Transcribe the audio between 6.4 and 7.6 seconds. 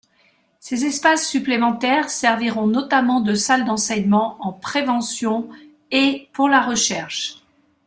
la recherche.